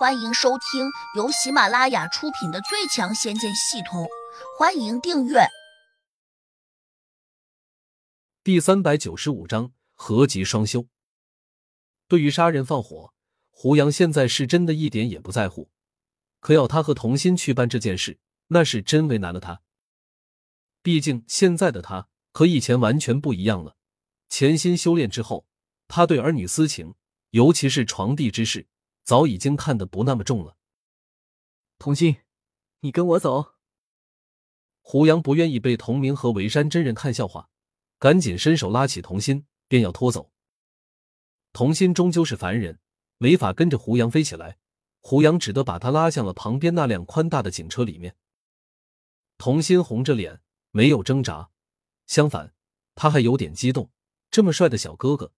[0.00, 4.04] 欢迎收听由喜马拉雅出品的《最强仙剑系统》，
[4.58, 5.40] 欢迎订阅。
[8.42, 10.86] 第三百九十五章合集双修。
[12.08, 13.12] 对于杀人放火，
[13.50, 15.70] 胡杨现在是真的一点也不在乎。
[16.40, 19.60] 可要他和童心去办这件事，那是真为难了他。
[20.82, 23.76] 毕竟现在的他和以前完全不一样了。
[24.30, 25.46] 潜心修炼之后，
[25.88, 26.94] 他对儿女私情，
[27.32, 28.66] 尤其是床笫之事。
[29.02, 30.56] 早已经看得不那么重了。
[31.78, 32.16] 童心，
[32.80, 33.54] 你跟我走。
[34.82, 37.48] 胡杨不愿意被童明和维山真人看笑话，
[37.98, 40.32] 赶紧伸手拉起童心，便要拖走。
[41.52, 42.80] 童心终究是凡人，
[43.18, 44.58] 没法跟着胡杨飞起来，
[45.00, 48.16] 胡杨只得把他拉向了旁边那辆宽大的警车里面。
[49.38, 50.40] 童心红着脸，
[50.70, 51.50] 没有挣扎，
[52.06, 52.54] 相反，
[52.94, 53.90] 他还有点激动。
[54.30, 55.32] 这么帅的小哥哥，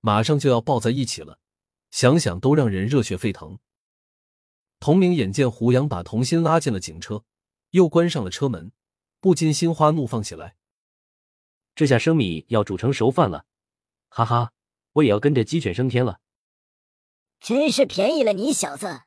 [0.00, 1.38] 马上就要抱在一起了。
[1.92, 3.60] 想想都让人热血沸腾。
[4.80, 7.24] 童明眼见胡杨把童心拉进了警车，
[7.70, 8.72] 又关上了车门，
[9.20, 10.56] 不禁心花怒放起来。
[11.76, 13.46] 这下生米要煮成熟饭了，
[14.08, 14.52] 哈哈，
[14.94, 16.20] 我也要跟着鸡犬升天了。
[17.38, 19.02] 真是便宜了你小子！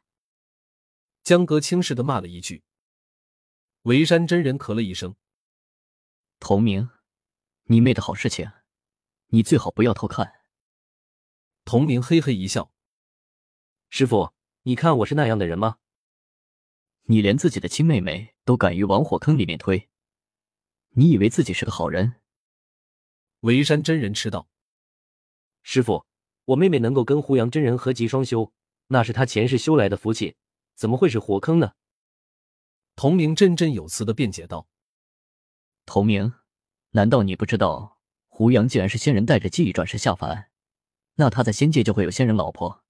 [1.24, 2.64] 江哥轻视的骂了一句。
[3.82, 5.16] 维山真人咳了一声
[6.40, 6.90] ：“童明，
[7.64, 8.52] 你妹的好事情，
[9.28, 10.34] 你最好不要偷看。”
[11.66, 12.72] 童明嘿嘿一笑。
[13.98, 15.78] 师傅，你看我是那样的人吗？
[17.04, 19.88] 你连自己的亲妹妹都敢于往火坑里面推，
[20.90, 22.16] 你以为自己是个好人？
[23.40, 24.50] 维山真人吃道
[25.64, 26.06] ：“师傅，
[26.44, 28.52] 我妹妹能够跟胡杨真人合集双修，
[28.88, 30.36] 那是她前世修来的福气，
[30.76, 31.72] 怎么会是火坑呢？”
[32.98, 34.68] 童明振振有词的辩解道
[35.88, 36.34] ：“童明，
[36.90, 40.52] 难道你不知道胡杨既然是仙人带着记忆转世下凡，
[41.14, 42.84] 那他在仙界就会有仙人老婆？”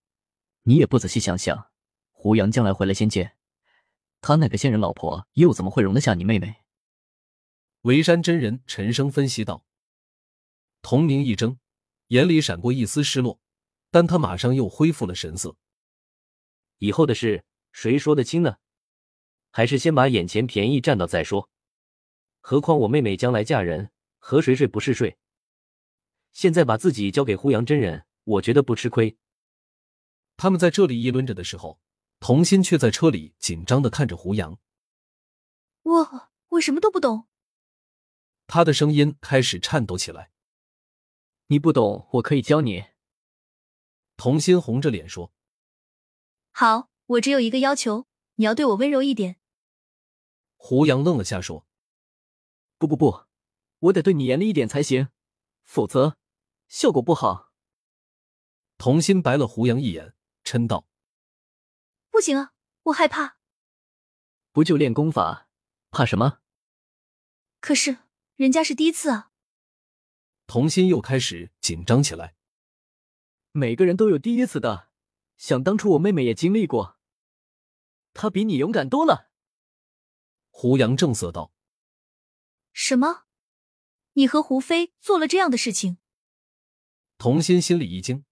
[0.67, 1.69] 你也不仔细想想，
[2.11, 3.33] 胡杨将来回了仙界，
[4.19, 6.55] 他那个仙人老婆又怎么会容得下你妹妹？
[7.81, 9.63] 围山真人沉声分析道。
[10.81, 11.59] 童明一怔，
[12.07, 13.39] 眼里闪过一丝失落，
[13.91, 15.55] 但他马上又恢复了神色。
[16.79, 18.57] 以后的事谁说得清呢？
[19.51, 21.51] 还是先把眼前便宜占到再说。
[22.41, 25.15] 何况我妹妹将来嫁人，和谁睡不是睡？
[26.33, 29.15] 现在把自己交给胡杨真人，我觉得不吃亏。
[30.37, 31.79] 他们在这里议论着的时候，
[32.19, 34.59] 童心却在车里紧张的看着胡杨。
[35.83, 37.27] 我我什么都不懂。
[38.47, 40.31] 他的声音开始颤抖起来。
[41.47, 42.85] 你不懂，我可以教你。
[44.17, 45.31] 童心红着脸说
[46.51, 49.37] ：“好，我只有一个要求，你要对我温柔一点。”
[50.57, 51.67] 胡杨愣了下，说
[52.79, 53.25] ：“不不不，
[53.77, 55.09] 我得对你严厉一点才行，
[55.63, 56.17] 否则
[56.67, 57.51] 效果不好。”
[58.79, 60.14] 童心白了胡杨一眼，
[60.45, 60.87] 嗔道
[62.11, 63.37] ：“不行啊，我害怕。
[64.51, 65.49] 不就练功法，
[65.89, 66.39] 怕什么？
[67.59, 67.97] 可是
[68.35, 69.31] 人家是第一次啊。”
[70.47, 72.35] 童心又开始紧张起来。
[73.51, 74.91] 每个人都有第一次的，
[75.35, 76.99] 想当初我妹妹也经历过，
[78.13, 79.31] 她比你勇敢多了。
[80.51, 81.51] 胡杨正色道
[82.71, 83.25] ：“什么？
[84.13, 85.97] 你和胡飞做了这样的事情？”
[87.17, 88.23] 童心心里一惊。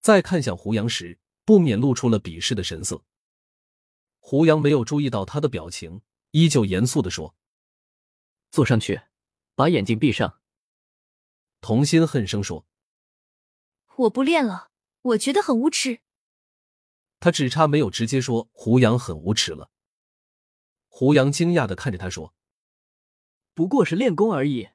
[0.00, 1.18] 再看向胡杨时，
[1.48, 3.02] 不免露出了鄙视的神色。
[4.18, 7.34] 胡杨没有注意到他的表情，依旧严肃的说
[8.52, 9.00] ：“坐上去，
[9.54, 10.42] 把眼睛闭上。”
[11.62, 12.66] 童心恨声说
[13.96, 16.00] ：“我不练了，我觉得很无耻。”
[17.18, 19.70] 他只差没有直接说胡杨很无耻了。
[20.88, 22.34] 胡杨惊讶的看着他说
[23.54, 24.68] ：“不过是练功而已，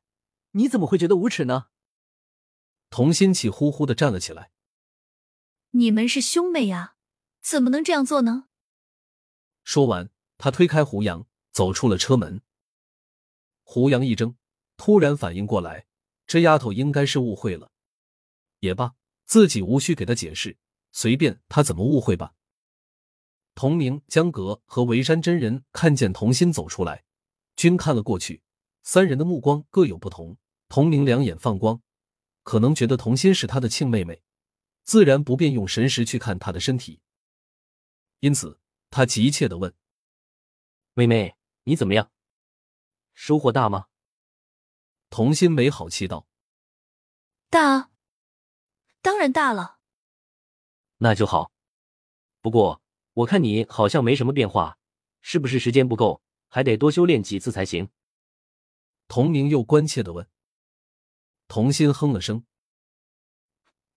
[0.54, 1.68] 你怎么会觉得无耻呢？”
[2.90, 4.50] 童心气呼呼的站了起来。
[5.76, 6.94] 你们是兄妹呀，
[7.42, 8.46] 怎么能这样做呢？
[9.64, 12.42] 说完，他推开胡杨，走出了车门。
[13.64, 14.36] 胡杨一怔，
[14.78, 15.88] 突然反应过来，
[16.28, 17.72] 这丫头应该是误会了。
[18.60, 18.94] 也罢，
[19.26, 20.58] 自己无需给他解释，
[20.92, 22.36] 随便他怎么误会吧。
[23.56, 27.04] 童明、江阁和维山真人看见童心走出来，
[27.56, 28.44] 均看了过去。
[28.84, 30.38] 三人的目光各有不同。
[30.70, 31.82] 童明两眼放光，
[32.44, 34.23] 可能觉得童心是他的亲妹妹。
[34.84, 37.02] 自然不便用神识去看他的身体，
[38.20, 38.60] 因此
[38.90, 39.74] 他急切的问
[40.94, 42.12] ：“妹妹，你怎么样？
[43.14, 43.88] 收获大吗？”
[45.10, 46.28] 童心没好气道
[47.50, 47.92] ：“大，
[49.02, 49.80] 当然大了。”
[50.98, 51.52] 那就好。
[52.42, 52.82] 不过
[53.14, 54.78] 我看你好像没什么变化，
[55.22, 57.90] 是不是时间不够，还得多修炼几次才行？
[59.08, 60.30] 童明又关切的问。
[61.48, 62.46] 童心哼了声。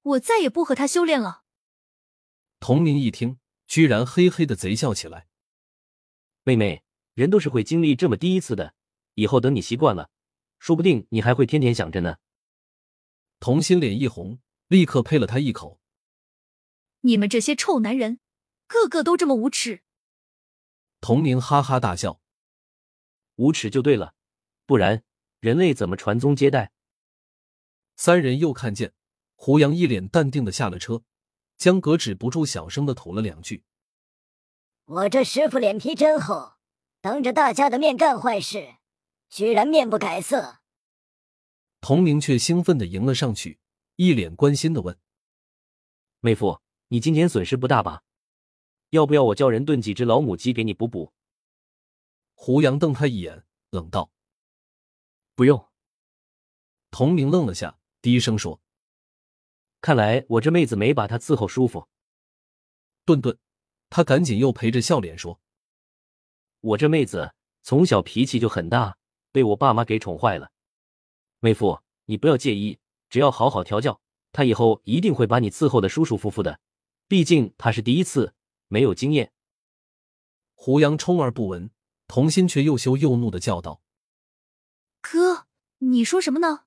[0.07, 1.43] 我再也不和他修炼了。
[2.61, 5.27] 童明一听，居然嘿嘿的贼笑起来。
[6.45, 8.75] 妹妹，人都是会经历这么第一次的，
[9.15, 10.11] 以后等你习惯了，
[10.61, 12.19] 说不定你还会天天想着呢。
[13.41, 14.39] 童心脸一红，
[14.69, 15.81] 立刻呸了他一口。
[17.01, 18.21] 你们这些臭男人，
[18.69, 19.83] 个个都这么无耻！
[21.01, 22.21] 童明哈哈大笑，
[23.35, 24.15] 无耻就对了，
[24.67, 25.03] 不然
[25.41, 26.73] 人类怎么传宗接代？
[27.97, 28.95] 三人又看见
[29.37, 31.03] 胡杨一脸淡定的下了车，
[31.57, 33.63] 江格止不住小声的吐了两句
[34.87, 36.55] ：“我这师傅脸皮真厚，
[37.01, 38.77] 当着大家的面干坏事，
[39.29, 40.59] 居然面不改色。”
[41.81, 43.61] 童明却兴奋的迎了上去，
[43.97, 44.99] 一脸关心的问
[46.21, 48.03] ：“妹夫，你今天损失不大吧？
[48.91, 51.13] 要不要我叫人炖几只老母鸡给你补补？”
[52.35, 54.11] 胡杨瞪他一眼，冷道
[55.37, 55.69] ：“不用。”
[56.91, 57.79] 童明愣了下。
[58.03, 58.61] 低声说
[59.87, 61.87] ：“看来我这妹子没把他伺候舒服。”
[63.07, 63.39] 顿顿，
[63.89, 65.41] 他赶紧又陪着笑脸说
[66.59, 68.99] ：“我这妹子从小脾气就很大，
[69.31, 70.51] 被我爸妈给宠坏了。
[71.39, 74.01] 妹夫，你不要介意，只要好好调教，
[74.33, 76.59] 她以后一定会把你伺候的舒舒服服的。
[77.07, 78.35] 毕竟她是第一次，
[78.67, 79.31] 没有经验。”
[80.55, 81.71] 胡杨充耳不闻，
[82.09, 83.81] 童心却又羞又怒的叫道
[85.01, 85.47] ：“哥，
[85.79, 86.65] 你说什么呢？”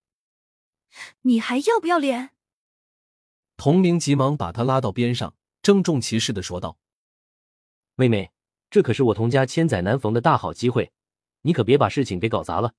[1.24, 2.31] 你还要不要脸？
[3.59, 6.77] 童明急忙把他拉到边上，郑重其事的说道
[7.95, 8.31] ：“妹妹，
[8.69, 10.94] 这可是我童家千载难逢的大好机会，
[11.41, 12.73] 你可别把事情给搞砸了。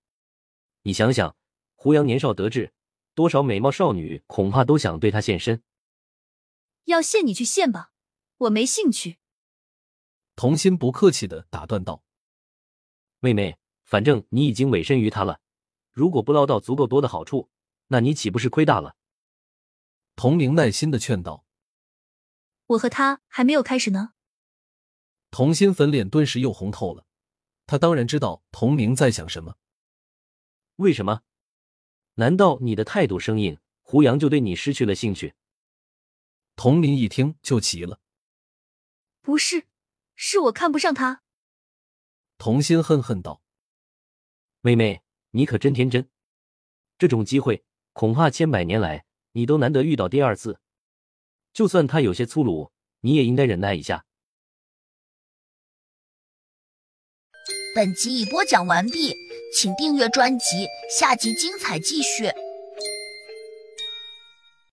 [0.84, 1.36] 你想想，
[1.74, 2.72] 胡杨年少得志，
[3.14, 5.62] 多少美貌少女恐怕都想对他献身。
[6.84, 7.92] 要献你去献吧，
[8.38, 9.18] 我没兴趣。”
[10.34, 12.02] 童心不客气的打断道
[13.20, 15.40] ：“妹妹，反正你已经委身于他了，
[15.92, 17.50] 如果不捞到足够多的好处。”
[17.92, 18.94] 那你岂不是亏大了？
[20.22, 21.46] 童明耐心的劝道
[22.76, 24.12] ：“我和他还没有开始呢。”
[25.32, 27.06] 童心粉脸顿时又红透了。
[27.66, 29.56] 他当然知道童明在想什么。
[30.76, 31.22] 为什么？
[32.16, 35.34] 难道你的态度生硬，胡杨就对你失去了兴趣？
[36.54, 37.98] 童林一听就急了
[39.22, 39.68] ：“不是，
[40.14, 41.22] 是我看不上他。”
[42.36, 43.40] 童心恨恨道
[44.60, 46.10] ：“妹妹，你可真天真，
[46.98, 47.64] 这种机会。”
[47.94, 50.58] 恐怕千百年来你都难得遇到第二次，
[51.52, 54.04] 就算他有些粗鲁，你也应该忍耐一下。
[57.74, 59.14] 本集已播讲完毕，
[59.54, 60.66] 请订阅专辑，
[60.98, 62.30] 下集精彩继续。